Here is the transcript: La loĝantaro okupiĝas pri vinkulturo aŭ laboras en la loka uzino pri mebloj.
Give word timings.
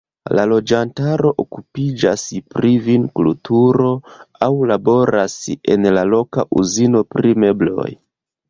La 0.37 0.43
loĝantaro 0.51 1.33
okupiĝas 1.43 2.23
pri 2.55 2.71
vinkulturo 2.87 3.91
aŭ 4.49 4.49
laboras 4.73 5.37
en 5.77 5.89
la 5.99 6.07
loka 6.17 6.51
uzino 6.63 7.07
pri 7.15 7.37
mebloj. 7.47 7.89